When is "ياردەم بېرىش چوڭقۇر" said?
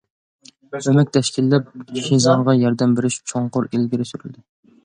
2.63-3.69